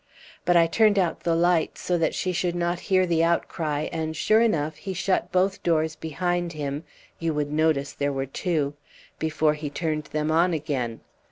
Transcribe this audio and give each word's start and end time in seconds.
But 0.45 0.57
I 0.57 0.65
turned 0.65 0.97
out 0.97 1.19
the 1.19 1.35
lights, 1.35 1.79
so 1.81 1.95
that 1.95 2.15
she 2.15 2.31
should 2.33 2.55
not 2.55 2.79
hear 2.89 3.05
the 3.05 3.23
outcry, 3.23 3.87
and 3.91 4.17
sure 4.17 4.41
enough 4.41 4.77
he 4.77 4.95
shut 4.95 5.31
both 5.31 5.61
doors 5.61 5.95
behind 5.95 6.53
him 6.53 6.85
(you 7.19 7.35
would 7.35 7.51
notice 7.53 7.93
there 7.93 8.11
were 8.11 8.25
two) 8.25 8.73
before 9.19 9.53
he 9.53 9.69
turned 9.69 10.05
them 10.05 10.31
on 10.31 10.53
again. 10.55 11.01